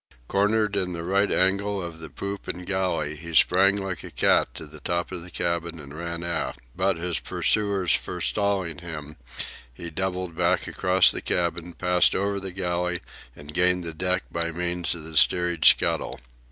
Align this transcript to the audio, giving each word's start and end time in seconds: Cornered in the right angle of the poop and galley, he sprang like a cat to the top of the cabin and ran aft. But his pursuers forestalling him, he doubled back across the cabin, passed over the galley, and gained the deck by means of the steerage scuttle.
Cornered 0.27 0.75
in 0.75 0.93
the 0.93 1.03
right 1.03 1.31
angle 1.31 1.79
of 1.79 1.99
the 1.99 2.09
poop 2.09 2.47
and 2.47 2.65
galley, 2.65 3.15
he 3.17 3.35
sprang 3.35 3.75
like 3.75 4.03
a 4.03 4.09
cat 4.09 4.51
to 4.55 4.65
the 4.65 4.79
top 4.79 5.11
of 5.11 5.21
the 5.21 5.29
cabin 5.29 5.79
and 5.79 5.95
ran 5.95 6.23
aft. 6.23 6.59
But 6.75 6.97
his 6.97 7.19
pursuers 7.19 7.93
forestalling 7.93 8.79
him, 8.79 9.17
he 9.71 9.91
doubled 9.91 10.35
back 10.35 10.65
across 10.65 11.11
the 11.11 11.21
cabin, 11.21 11.73
passed 11.73 12.15
over 12.15 12.39
the 12.39 12.49
galley, 12.51 13.01
and 13.35 13.53
gained 13.53 13.83
the 13.83 13.93
deck 13.93 14.23
by 14.31 14.51
means 14.51 14.95
of 14.95 15.03
the 15.03 15.15
steerage 15.15 15.69
scuttle. 15.69 16.19